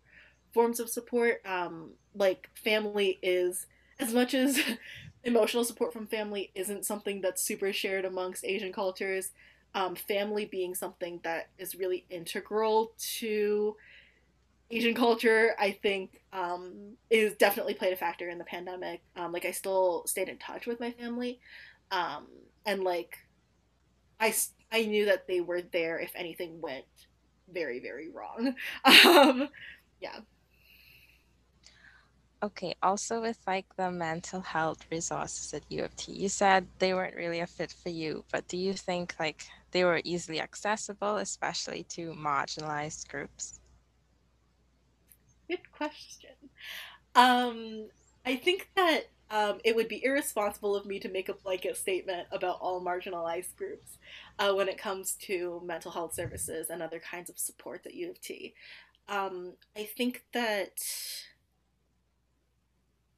forms 0.53 0.81
of 0.81 0.89
support. 0.89 1.41
Um, 1.47 1.93
like 2.15 2.51
family 2.55 3.19
is 3.23 3.67
as 3.99 4.13
much 4.13 4.35
as 4.35 4.61
emotional 5.25 5.65
support 5.65 5.93
from 5.93 6.07
family 6.07 6.51
isn't 6.55 6.85
something 6.85 7.21
that's 7.21 7.43
super 7.43 7.73
shared 7.73 8.05
amongst 8.05 8.45
Asian 8.45 8.73
cultures. 8.73 9.31
Um, 9.75 9.95
family 9.95 10.45
being 10.45 10.75
something 10.75 11.21
that 11.25 11.49
is 11.59 11.75
really 11.75 12.05
integral 12.11 12.93
to 13.19 13.77
Asian 14.73 14.95
culture, 14.95 15.55
I 15.59 15.73
think, 15.73 16.23
um, 16.33 16.97
is 17.11 17.35
definitely 17.35 17.75
played 17.75 17.93
a 17.93 17.97
factor 17.97 18.29
in 18.31 18.39
the 18.39 18.45
pandemic. 18.45 19.03
Um, 19.17 19.31
like 19.31 19.45
I 19.45 19.51
still 19.51 20.03
stayed 20.07 20.29
in 20.31 20.39
touch 20.39 20.67
with 20.67 20.81
my 20.81 20.91
family, 20.93 21.41
um, 21.91 22.27
and 22.65 22.83
like 22.83 23.19
I 24.19 24.35
I 24.73 24.85
knew 24.85 25.05
that 25.07 25.27
they 25.27 25.43
were 25.43 25.61
there 25.61 25.99
if 25.99 26.13
anything 26.15 26.61
went 26.61 26.87
very 27.53 27.81
very 27.81 28.09
wrong. 28.11 28.55
Um, 29.05 29.49
yeah. 30.01 30.21
Okay, 32.43 32.75
also 32.83 33.21
with 33.21 33.39
like 33.47 33.67
the 33.77 33.91
mental 33.91 34.41
health 34.41 34.85
resources 34.91 35.55
at 35.55 35.63
U 35.69 35.85
of 35.85 35.95
T, 35.97 36.13
you 36.13 36.29
said 36.29 36.67
they 36.79 36.95
weren't 36.95 37.15
really 37.15 37.41
a 37.41 37.47
fit 37.47 37.71
for 37.71 37.91
you, 37.91 38.25
but 38.33 38.49
do 38.49 38.57
you 38.57 38.73
think 38.73 39.15
like 39.21 39.45
they 39.73 39.85
were 39.85 40.01
easily 40.05 40.41
accessible, 40.41 41.17
especially 41.17 41.85
to 41.85 42.13
marginalized 42.13 43.09
groups? 43.09 43.61
Good 45.49 45.71
question. 45.73 46.31
Um, 47.15 47.89
I 48.25 48.37
think 48.37 48.71
that 48.77 49.07
um, 49.31 49.59
it 49.65 49.75
would 49.75 49.89
be 49.89 50.05
irresponsible 50.05 50.77
of 50.77 50.87
me 50.87 51.01
to 51.01 51.09
make 51.09 51.29
a 51.29 51.35
blanket 51.35 51.77
statement 51.77 52.29
about 52.31 52.59
all 52.61 52.85
marginalized 52.85 53.57
groups 53.57 53.99
uh, 54.39 54.53
when 54.53 54.69
it 54.69 54.79
comes 54.79 55.15
to 55.23 55.61
mental 55.65 55.91
health 55.91 56.15
services 56.15 56.69
and 56.69 56.83
other 56.83 57.01
kinds 57.01 57.31
of 57.31 57.39
support 57.39 57.87
at 57.87 57.95
U 57.95 58.11
of 58.11 58.21
T. 58.21 58.55
Um, 59.09 59.55
I 59.77 59.85
think 59.85 60.25
that 60.33 60.79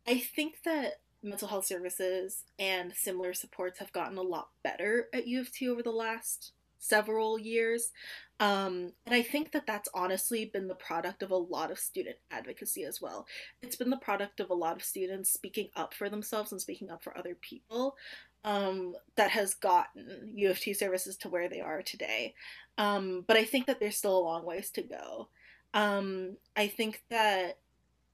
I 0.07 0.19
think 0.19 0.63
that 0.65 1.01
mental 1.25 1.49
health 1.49 1.67
services 1.67 2.45
and 2.59 2.93
similar 2.95 3.35
supports 3.35 3.79
have 3.79 3.93
gotten 3.93 4.19
a 4.19 4.23
lot 4.23 4.49
better 4.63 5.09
at 5.13 5.27
U 5.27 5.41
of 5.41 5.51
T 5.51 5.69
over 5.69 5.83
the 5.83 5.91
last 5.91 6.53
several 6.79 7.39
years. 7.39 7.93
Um, 8.41 8.93
and 9.07 9.15
I 9.15 9.23
think 9.23 9.53
that 9.53 9.67
that's 9.67 9.89
honestly 9.95 10.45
been 10.45 10.69
the 10.69 10.75
product 10.75 11.23
of 11.23 11.31
a 11.31 11.37
lot 11.37 11.71
of 11.71 11.79
student 11.79 12.17
advocacy 12.31 12.85
as 12.85 13.01
well. 13.01 13.27
It's 13.63 13.77
been 13.77 13.91
the 13.91 13.97
product 13.97 14.39
of 14.41 14.51
a 14.51 14.55
lot 14.55 14.77
of 14.77 14.85
students 14.85 15.31
speaking 15.31 15.71
up 15.77 15.95
for 15.95 16.11
themselves 16.11 16.53
and 16.53 16.61
speaking 16.61 16.91
up 16.91 17.03
for 17.03 17.17
other 17.17 17.37
people 17.41 17.97
um, 18.45 18.95
that 19.17 19.31
has 19.31 19.55
gotten 19.55 20.31
U 20.35 20.51
of 20.51 20.61
T 20.61 20.75
services 20.75 21.17
to 21.19 21.29
where 21.29 21.49
they 21.49 21.61
are 21.61 21.81
today. 21.81 22.35
Um, 22.77 23.25
but 23.27 23.37
I 23.37 23.45
think 23.45 23.67
that 23.67 23.81
there's 23.81 23.97
still 23.97 24.19
a 24.19 24.21
long 24.21 24.45
ways 24.45 24.69
to 24.71 24.83
go. 24.83 25.29
Um, 25.73 26.37
I 26.55 26.67
think 26.67 27.03
that 27.09 27.59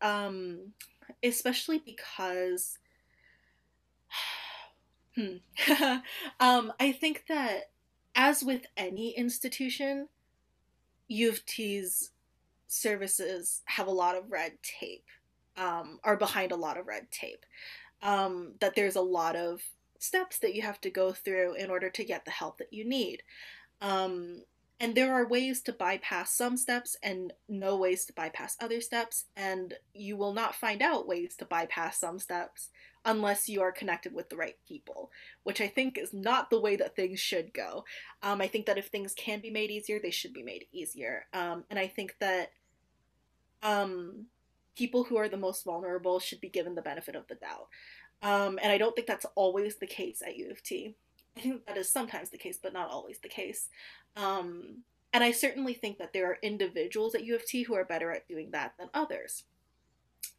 um, 0.01 0.73
especially 1.23 1.83
because 1.85 2.79
hmm. 5.17 5.37
um, 6.41 6.73
I 6.81 6.93
think 6.93 7.25
that 7.29 7.71
as 8.15 8.43
with 8.43 8.67
any 8.77 9.11
institution, 9.17 10.09
U 11.09 11.29
of 11.29 11.45
T's 11.47 12.11
services 12.69 13.63
have 13.65 13.87
a 13.87 13.93
lot 13.93 14.17
of 14.17 14.31
red 14.31 14.53
tape, 14.63 15.07
um, 15.57 15.99
are 16.05 16.17
behind 16.17 16.53
a 16.53 16.57
lot 16.57 16.79
of 16.79 16.87
red 16.87 17.11
tape. 17.11 17.45
Um, 18.03 18.55
that 18.61 18.75
there's 18.75 18.97
a 18.97 19.03
lot 19.03 19.37
of 19.37 19.63
steps 19.99 20.39
that 20.39 20.55
you 20.55 20.63
have 20.63 20.81
to 20.81 20.91
go 20.91 21.13
through 21.13 21.55
in 21.55 21.71
order 21.71 21.91
to 21.91 22.05
get 22.05 22.25
the 22.25 22.31
help 22.31 22.59
that 22.59 22.73
you 22.73 22.89
need. 22.89 23.23
Um, 23.83 24.43
and 24.79 24.95
there 24.95 25.13
are 25.13 25.29
ways 25.29 25.61
to 25.63 25.73
bypass 25.75 26.33
some 26.33 26.57
steps 26.57 26.97
and 27.03 27.35
no 27.49 27.77
ways 27.77 28.07
to 28.07 28.15
bypass 28.15 28.57
other 28.61 28.81
steps, 28.81 29.27
and 29.37 29.75
you 29.93 30.17
will 30.17 30.33
not 30.33 30.55
find 30.55 30.81
out 30.81 31.07
ways 31.07 31.37
to 31.37 31.45
bypass 31.45 32.01
some 32.01 32.19
steps 32.19 32.71
unless 33.05 33.49
you 33.49 33.63
are 33.63 33.73
connected 33.73 34.15
with 34.15 34.29
the 34.29 34.37
right 34.37 34.57
people, 34.69 35.11
which 35.43 35.61
I 35.61 35.69
think 35.69 35.97
is 35.97 36.13
not 36.13 36.51
the 36.51 36.61
way 36.61 36.77
that 36.77 36.95
things 36.95 37.19
should 37.19 37.55
go. 37.55 37.85
Um, 38.23 38.41
I 38.41 38.47
think 38.47 38.67
that 38.67 38.79
if 38.79 38.87
things 38.87 39.15
can 39.15 39.41
be 39.41 39.51
made 39.51 39.71
easier, 39.71 39.99
they 39.99 40.11
should 40.11 40.35
be 40.35 40.43
made 40.43 40.67
easier. 40.73 41.27
Um, 41.33 41.65
and 41.71 41.79
I 41.79 41.87
think 41.87 42.17
that 42.21 42.53
um, 43.63 44.27
people 44.77 45.05
who 45.05 45.17
are 45.17 45.29
the 45.29 45.37
most 45.37 45.65
vulnerable 45.65 46.21
should 46.21 46.41
be 46.41 46.49
given 46.49 46.75
the 46.75 46.83
benefit 46.83 47.17
of 47.17 47.27
the 47.29 47.37
doubt. 47.37 47.69
Um, 48.23 48.59
and 48.63 48.71
I 48.71 48.79
don't 48.79 48.95
think 48.95 49.07
that's 49.07 49.27
always 49.35 49.77
the 49.77 49.87
case 49.87 50.23
at 50.25 50.37
U 50.37 50.51
of 50.51 50.63
T. 50.63 50.95
I 51.37 51.41
think 51.41 51.67
that 51.67 51.79
is 51.79 51.91
sometimes 51.91 52.31
the 52.31 52.39
case, 52.39 52.59
but 52.63 52.73
not 52.73 52.91
always 52.91 53.19
the 53.19 53.29
case. 53.29 53.69
Um, 54.17 54.83
and 55.13 55.25
I 55.25 55.33
certainly 55.33 55.75
think 55.75 55.99
that 55.99 56.13
there 56.13 56.27
are 56.27 56.39
individuals 56.43 57.15
at 57.15 57.25
U 57.25 57.35
of 57.35 57.47
T 57.47 57.63
who 57.63 57.75
are 57.75 57.85
better 57.85 58.11
at 58.11 58.29
doing 58.29 58.51
that 58.51 58.75
than 58.79 58.91
others. 58.93 59.45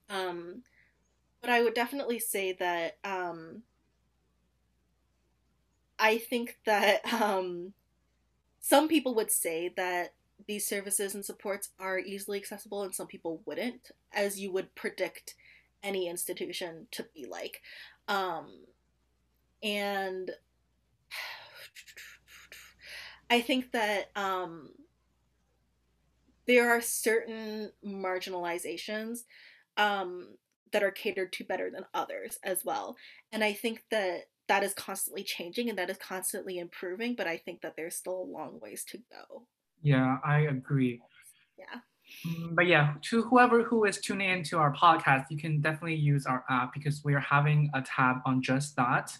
Um, 0.09 0.63
but 1.41 1.49
I 1.49 1.63
would 1.63 1.73
definitely 1.73 2.19
say 2.19 2.53
that 2.53 2.97
um, 3.03 3.63
I 5.99 6.17
think 6.17 6.57
that 6.65 7.01
um, 7.21 7.73
some 8.59 8.87
people 8.87 9.15
would 9.15 9.31
say 9.31 9.73
that 9.75 10.13
these 10.47 10.67
services 10.67 11.13
and 11.13 11.23
supports 11.23 11.69
are 11.79 11.99
easily 11.99 12.37
accessible, 12.37 12.83
and 12.83 12.93
some 12.93 13.07
people 13.07 13.41
wouldn't, 13.45 13.91
as 14.11 14.39
you 14.39 14.51
would 14.51 14.73
predict 14.75 15.35
any 15.83 16.07
institution 16.07 16.87
to 16.91 17.05
be 17.13 17.25
like. 17.25 17.61
Um, 18.07 18.65
and 19.61 20.31
I 23.29 23.41
think 23.41 23.71
that 23.71 24.09
um, 24.15 24.71
there 26.47 26.71
are 26.71 26.81
certain 26.81 27.71
marginalizations 27.85 29.19
um, 29.77 30.29
that 30.73 30.83
are 30.83 30.91
catered 30.91 31.33
to 31.33 31.43
better 31.43 31.69
than 31.69 31.85
others 31.93 32.39
as 32.43 32.63
well. 32.63 32.95
And 33.31 33.43
I 33.43 33.53
think 33.53 33.83
that 33.91 34.25
that 34.47 34.63
is 34.63 34.73
constantly 34.73 35.23
changing 35.23 35.69
and 35.69 35.77
that 35.77 35.89
is 35.89 35.97
constantly 35.97 36.59
improving, 36.59 37.15
but 37.15 37.27
I 37.27 37.37
think 37.37 37.61
that 37.61 37.75
there's 37.77 37.95
still 37.95 38.21
a 38.21 38.31
long 38.31 38.59
ways 38.61 38.83
to 38.85 38.97
go. 38.97 39.43
Yeah, 39.81 40.17
I 40.25 40.41
agree. 40.41 41.01
Yeah. 41.57 41.79
Mm, 42.27 42.55
but 42.55 42.67
yeah, 42.67 42.95
to 43.03 43.21
whoever 43.23 43.63
who 43.63 43.85
is 43.85 43.99
tuning 43.99 44.29
into 44.29 44.57
our 44.57 44.73
podcast, 44.73 45.25
you 45.29 45.37
can 45.37 45.61
definitely 45.61 45.95
use 45.95 46.25
our 46.25 46.43
app 46.49 46.73
because 46.73 47.03
we 47.03 47.13
are 47.13 47.19
having 47.19 47.69
a 47.73 47.81
tab 47.81 48.17
on 48.25 48.41
just 48.41 48.75
that. 48.75 49.15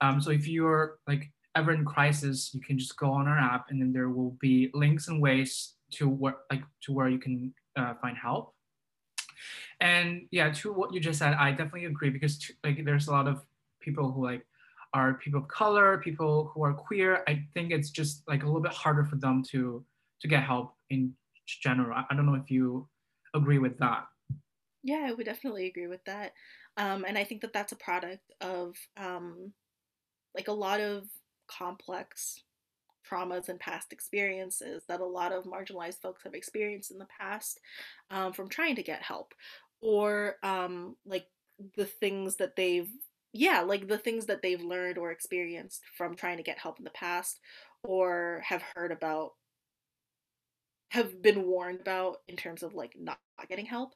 Um, 0.00 0.20
so 0.20 0.30
if 0.30 0.48
you're 0.48 0.98
like 1.06 1.30
ever 1.54 1.72
in 1.72 1.84
crisis, 1.84 2.52
you 2.54 2.60
can 2.60 2.78
just 2.78 2.96
go 2.96 3.10
on 3.10 3.28
our 3.28 3.38
app, 3.38 3.66
and 3.68 3.80
then 3.80 3.92
there 3.92 4.08
will 4.08 4.36
be 4.40 4.70
links 4.74 5.08
and 5.08 5.20
ways 5.20 5.74
to 5.92 6.08
where 6.08 6.36
like 6.50 6.62
to 6.82 6.92
where 6.92 7.08
you 7.08 7.18
can 7.18 7.52
uh, 7.76 7.94
find 8.00 8.16
help. 8.16 8.54
And 9.80 10.26
yeah, 10.30 10.52
to 10.52 10.72
what 10.72 10.92
you 10.92 11.00
just 11.00 11.18
said, 11.18 11.34
I 11.34 11.50
definitely 11.50 11.86
agree 11.86 12.10
because 12.10 12.38
to, 12.38 12.52
like 12.64 12.84
there's 12.84 13.08
a 13.08 13.12
lot 13.12 13.28
of 13.28 13.44
people 13.80 14.10
who 14.10 14.24
like 14.24 14.46
are 14.94 15.14
people 15.14 15.40
of 15.40 15.48
color, 15.48 15.98
people 15.98 16.50
who 16.54 16.64
are 16.64 16.74
queer. 16.74 17.24
I 17.26 17.44
think 17.54 17.72
it's 17.72 17.90
just 17.90 18.22
like 18.28 18.42
a 18.42 18.46
little 18.46 18.60
bit 18.60 18.72
harder 18.72 19.04
for 19.04 19.16
them 19.16 19.42
to 19.50 19.84
to 20.20 20.28
get 20.28 20.42
help 20.42 20.74
in 20.90 21.14
general. 21.46 22.04
I 22.08 22.14
don't 22.14 22.26
know 22.26 22.34
if 22.34 22.50
you 22.50 22.88
agree 23.34 23.58
with 23.58 23.78
that. 23.78 24.06
Yeah, 24.82 25.06
I 25.06 25.12
would 25.12 25.26
definitely 25.26 25.66
agree 25.66 25.86
with 25.86 26.04
that. 26.04 26.32
Um, 26.76 27.04
and 27.06 27.16
I 27.16 27.24
think 27.24 27.40
that 27.42 27.52
that's 27.52 27.72
a 27.72 27.76
product 27.76 28.32
of 28.40 28.76
um, 28.96 29.52
like 30.34 30.48
a 30.48 30.52
lot 30.52 30.80
of 30.80 31.08
complex 31.46 32.42
traumas 33.08 33.48
and 33.48 33.58
past 33.58 33.92
experiences 33.92 34.84
that 34.88 35.00
a 35.00 35.04
lot 35.04 35.32
of 35.32 35.44
marginalized 35.44 36.00
folks 36.00 36.22
have 36.24 36.34
experienced 36.34 36.90
in 36.90 36.98
the 36.98 37.06
past 37.20 37.60
um, 38.10 38.32
from 38.32 38.48
trying 38.48 38.76
to 38.76 38.82
get 38.82 39.02
help 39.02 39.34
or 39.80 40.36
um, 40.42 40.96
like 41.04 41.26
the 41.76 41.84
things 41.84 42.36
that 42.36 42.56
they've 42.56 42.90
yeah 43.32 43.60
like 43.60 43.88
the 43.88 43.98
things 43.98 44.26
that 44.26 44.42
they've 44.42 44.62
learned 44.62 44.98
or 44.98 45.10
experienced 45.10 45.82
from 45.96 46.14
trying 46.14 46.36
to 46.36 46.42
get 46.42 46.58
help 46.58 46.78
in 46.78 46.84
the 46.84 46.90
past 46.90 47.40
or 47.82 48.42
have 48.44 48.62
heard 48.74 48.92
about 48.92 49.30
have 50.90 51.22
been 51.22 51.46
warned 51.46 51.80
about 51.80 52.18
in 52.28 52.36
terms 52.36 52.62
of 52.62 52.74
like 52.74 52.94
not 52.98 53.18
getting 53.48 53.66
help. 53.66 53.94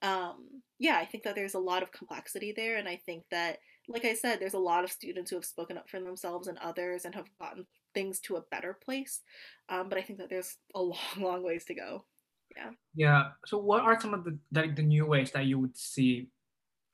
Um, 0.00 0.62
yeah 0.80 0.96
i 0.96 1.04
think 1.04 1.22
that 1.22 1.36
there's 1.36 1.54
a 1.54 1.60
lot 1.60 1.84
of 1.84 1.92
complexity 1.92 2.52
there 2.56 2.76
and 2.76 2.88
i 2.88 3.00
think 3.06 3.22
that 3.30 3.58
like 3.88 4.04
I 4.04 4.14
said, 4.14 4.38
there's 4.40 4.54
a 4.54 4.58
lot 4.58 4.84
of 4.84 4.92
students 4.92 5.30
who 5.30 5.36
have 5.36 5.44
spoken 5.44 5.76
up 5.76 5.88
for 5.88 6.00
themselves 6.00 6.48
and 6.48 6.58
others 6.58 7.04
and 7.04 7.14
have 7.14 7.26
gotten 7.38 7.66
things 7.94 8.20
to 8.20 8.36
a 8.36 8.44
better 8.50 8.76
place. 8.84 9.20
Um, 9.68 9.88
but 9.88 9.98
I 9.98 10.02
think 10.02 10.18
that 10.18 10.30
there's 10.30 10.56
a 10.74 10.80
long, 10.80 10.98
long 11.18 11.42
ways 11.42 11.64
to 11.66 11.74
go. 11.74 12.04
Yeah. 12.56 12.70
Yeah. 12.94 13.28
So, 13.46 13.58
what 13.58 13.82
are 13.82 14.00
some 14.00 14.14
of 14.14 14.24
the 14.24 14.38
like 14.52 14.76
the 14.76 14.82
new 14.82 15.06
ways 15.06 15.30
that 15.32 15.46
you 15.46 15.58
would 15.58 15.76
see 15.76 16.28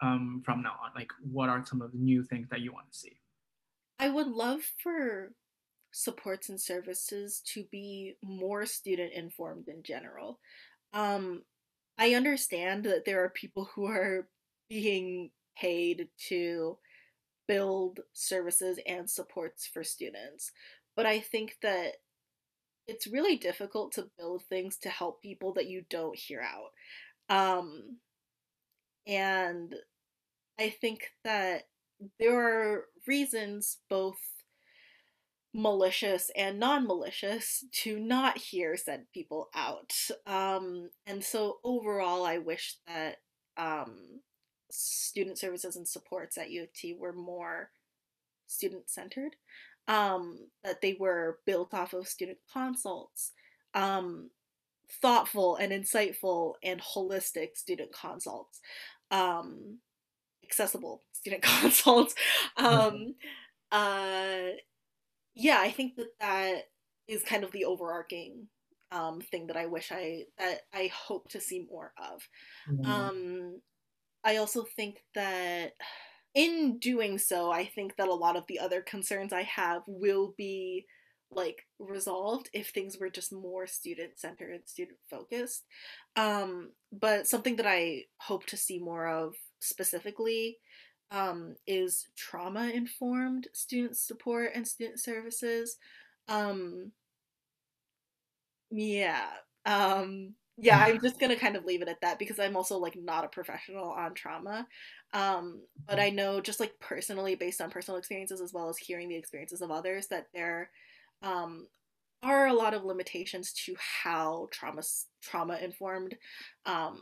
um, 0.01 0.43
from 0.45 0.63
now 0.63 0.77
on? 0.85 0.91
Like, 0.95 1.11
what 1.21 1.49
are 1.49 1.65
some 1.67 1.83
of 1.83 1.93
the 1.93 1.99
new 1.99 2.23
things 2.23 2.49
that 2.51 2.61
you 2.61 2.73
want 2.73 2.91
to 2.93 2.99
see? 2.99 3.19
I 3.99 4.09
would 4.09 4.29
love 4.29 4.61
for 4.83 5.33
supports 5.91 6.49
and 6.49 6.61
services 6.61 7.43
to 7.55 7.65
be 7.73 8.15
more 8.23 8.67
student 8.67 9.13
informed 9.13 9.69
in 9.69 9.83
general. 9.83 10.39
Um, 10.93 11.43
I 11.99 12.15
understand 12.15 12.85
that 12.85 13.05
there 13.05 13.25
are 13.25 13.31
people 13.31 13.69
who 13.75 13.87
are 13.87 14.29
being 14.69 15.31
paid 15.57 16.09
to 16.29 16.79
build 17.49 18.01
services 18.13 18.79
and 18.87 19.09
supports 19.11 19.67
for 19.67 19.83
students, 19.83 20.53
but 20.99 21.07
I 21.07 21.21
think 21.21 21.59
that 21.63 21.93
it's 22.89 23.07
really 23.07 23.37
difficult 23.37 23.93
to 23.93 24.11
build 24.19 24.43
things 24.43 24.77
to 24.79 24.89
help 24.89 25.23
people 25.23 25.53
that 25.53 25.69
you 25.69 25.85
don't 25.89 26.19
hear 26.19 26.43
out. 26.43 26.73
Um, 27.33 27.99
and 29.07 29.77
I 30.59 30.71
think 30.71 31.13
that 31.23 31.69
there 32.19 32.37
are 32.37 32.87
reasons 33.07 33.79
both 33.89 34.19
malicious 35.55 36.33
and 36.35 36.59
non-malicious 36.59 37.65
to 37.85 38.01
not 38.01 38.37
hear 38.37 38.77
said 38.77 39.05
people 39.15 39.51
out 39.55 39.95
um, 40.27 40.91
and 41.07 41.25
so 41.25 41.57
overall 41.65 42.25
i 42.25 42.37
wish 42.37 42.77
that 42.87 43.17
um, 43.57 44.21
student 44.71 45.39
services 45.39 45.75
and 45.75 45.89
supports 45.89 46.37
at 46.37 46.51
u 46.51 46.65
of 46.65 46.73
t 46.75 46.95
were 46.95 47.15
more 47.15 47.71
student-centered 48.47 49.37
um, 49.89 50.39
that 50.63 50.81
they 50.81 50.97
were 50.99 51.39
built 51.47 51.75
off 51.75 51.93
of 51.93 52.07
student 52.07 52.39
consults 52.53 53.33
um, 53.75 54.31
thoughtful 55.03 55.57
and 55.57 55.73
insightful 55.73 56.55
and 56.63 56.81
holistic 56.81 57.57
student 57.57 57.93
consults 57.93 58.61
um, 59.11 59.79
accessible 60.45 61.03
student 61.13 61.43
consults 61.61 62.15
um, 62.57 63.15
uh, 63.71 64.49
yeah, 65.35 65.59
I 65.61 65.71
think 65.71 65.97
that 65.97 66.19
that 66.21 66.63
is 67.07 67.23
kind 67.23 67.45
of 67.45 67.53
the 67.53 67.65
overarching 67.65 68.49
um, 68.91 69.21
thing 69.21 69.47
that 69.47 69.57
I 69.57 69.67
wish 69.67 69.93
I 69.93 70.25
that 70.39 70.63
I 70.75 70.91
hope 70.93 71.29
to 71.31 71.41
see 71.41 71.67
more 71.71 71.93
of. 71.97 72.29
Mm-hmm. 72.71 72.91
Um, 72.91 73.61
I 74.25 74.37
also 74.37 74.65
think 74.65 74.97
that 75.15 75.73
in 76.35 76.79
doing 76.79 77.19
so, 77.19 77.51
I 77.51 77.65
think 77.65 77.97
that 77.97 78.09
a 78.09 78.15
lot 78.15 78.37
of 78.37 78.45
the 78.47 78.59
other 78.59 78.81
concerns 78.81 79.33
I 79.33 79.43
have 79.43 79.83
will 79.87 80.35
be 80.37 80.87
like 81.31 81.67
resolved 81.79 82.49
if 82.55 82.69
things 82.69 82.97
were 82.99 83.11
just 83.11 83.33
more 83.33 83.67
student 83.67 84.19
centered 84.19 84.53
and 84.53 84.67
student 84.67 84.99
focused. 85.11 85.65
Um, 86.17 86.71
but 86.93 87.27
something 87.27 87.57
that 87.57 87.67
I 87.67 88.05
hope 88.19 88.47
to 88.47 88.57
see 88.57 88.79
more 88.79 89.07
of 89.07 89.35
specifically 89.61 90.59
um, 91.11 91.55
is 91.67 92.07
trauma 92.17 92.71
informed 92.71 93.49
student 93.53 93.97
support 93.97 94.53
and 94.55 94.67
student 94.67 95.01
services. 95.01 95.77
Um, 96.29 96.93
yeah. 98.71 99.27
Um, 99.65 100.35
yeah, 100.61 100.79
I'm 100.79 101.01
just 101.01 101.21
gonna 101.21 101.37
kind 101.37 101.57
of 101.57 101.65
leave 101.65 101.83
it 101.83 101.89
at 101.89 102.01
that 102.03 102.19
because 102.19 102.39
I'm 102.41 102.57
also 102.57 102.79
like 102.79 102.97
not 102.97 103.25
a 103.25 103.29
professional 103.29 103.91
on 103.91 104.15
trauma. 104.15 104.67
Um, 105.15 105.63
but 105.87 105.99
mm-hmm. 105.99 106.07
I 106.07 106.11
know 106.11 106.41
just 106.41 106.61
like 106.61 106.79
personally, 106.81 107.35
based 107.35 107.61
on 107.61 107.71
personal 107.71 107.99
experiences 107.99 108.41
as 108.41 108.53
well 108.53 108.69
as 108.69 108.77
hearing 108.77 109.09
the 109.09 109.17
experiences 109.17 109.63
of 109.63 109.71
others, 109.71 110.09
that 110.09 110.27
there 110.35 110.71
um, 111.23 111.67
are 112.23 112.47
a 112.49 112.53
lot 112.53 112.75
of 112.75 112.85
limitations 112.85 113.53
to 113.65 113.75
how 113.79 114.49
trauma 114.51 114.83
trauma 115.23 115.57
informed 115.63 116.17
um, 116.67 116.99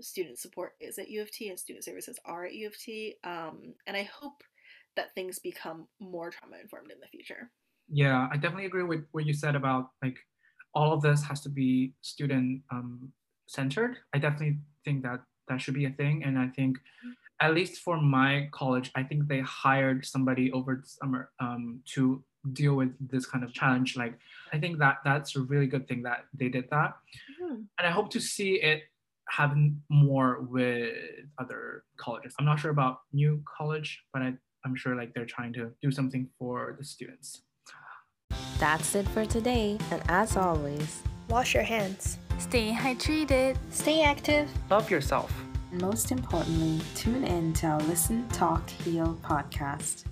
student 0.00 0.38
support 0.38 0.72
is 0.80 0.98
at 0.98 1.10
U 1.10 1.22
of 1.22 1.30
T 1.30 1.48
and 1.48 1.58
student 1.58 1.84
services 1.84 2.18
are 2.24 2.44
at 2.44 2.54
U 2.54 2.66
of 2.66 2.78
T. 2.78 3.16
Um, 3.24 3.74
and 3.86 3.96
I 3.96 4.08
hope 4.20 4.42
that 4.96 5.14
things 5.14 5.38
become 5.38 5.88
more 6.00 6.30
trauma 6.30 6.56
informed 6.62 6.90
in 6.90 7.00
the 7.00 7.08
future. 7.08 7.50
Yeah, 7.88 8.28
I 8.30 8.36
definitely 8.36 8.66
agree 8.66 8.84
with 8.84 9.04
what 9.12 9.26
you 9.26 9.32
said 9.32 9.56
about 9.56 9.90
like 10.02 10.18
all 10.74 10.92
of 10.92 11.02
this 11.02 11.22
has 11.24 11.40
to 11.42 11.48
be 11.48 11.94
student 12.00 12.62
um, 12.70 13.12
centered. 13.46 13.98
I 14.14 14.18
definitely 14.18 14.58
think 14.84 15.02
that 15.02 15.20
that 15.48 15.60
should 15.60 15.74
be 15.74 15.84
a 15.84 15.90
thing. 15.90 16.22
And 16.24 16.38
I 16.38 16.48
think, 16.48 16.78
mm-hmm. 16.78 17.10
At 17.42 17.54
least 17.54 17.82
for 17.82 18.00
my 18.00 18.48
college, 18.52 18.92
I 18.94 19.02
think 19.02 19.26
they 19.26 19.40
hired 19.40 20.06
somebody 20.06 20.52
over 20.52 20.76
the 20.76 20.86
summer 20.86 21.30
um, 21.40 21.80
to 21.94 22.22
deal 22.52 22.74
with 22.74 22.92
this 23.10 23.26
kind 23.26 23.42
of 23.42 23.52
challenge. 23.52 23.96
Like, 23.96 24.14
I 24.52 24.58
think 24.58 24.78
that 24.78 24.98
that's 25.04 25.34
a 25.34 25.40
really 25.40 25.66
good 25.66 25.88
thing 25.88 26.02
that 26.04 26.24
they 26.32 26.48
did 26.48 26.70
that. 26.70 26.94
Mm-hmm. 27.42 27.54
And 27.78 27.86
I 27.86 27.90
hope 27.90 28.10
to 28.10 28.20
see 28.20 28.54
it 28.62 28.84
happen 29.28 29.82
more 29.88 30.42
with 30.42 30.94
other 31.38 31.82
colleges. 31.96 32.32
I'm 32.38 32.44
not 32.44 32.60
sure 32.60 32.70
about 32.70 33.00
new 33.12 33.42
college, 33.44 34.02
but 34.12 34.22
I, 34.22 34.34
I'm 34.64 34.76
sure 34.76 34.94
like 34.94 35.12
they're 35.12 35.26
trying 35.26 35.52
to 35.54 35.72
do 35.82 35.90
something 35.90 36.28
for 36.38 36.76
the 36.78 36.84
students. 36.84 37.42
That's 38.58 38.94
it 38.94 39.08
for 39.08 39.26
today, 39.26 39.78
and 39.90 40.00
as 40.08 40.36
always, 40.36 41.02
wash 41.28 41.54
your 41.54 41.64
hands, 41.64 42.18
stay 42.38 42.72
hydrated, 42.72 43.56
stay 43.70 44.02
active, 44.02 44.48
love 44.70 44.88
yourself. 44.88 45.32
Most 45.80 46.12
importantly, 46.12 46.84
tune 46.94 47.24
in 47.24 47.54
to 47.54 47.66
our 47.66 47.80
Listen, 47.80 48.28
Talk, 48.28 48.68
Heal 48.68 49.18
podcast. 49.22 50.04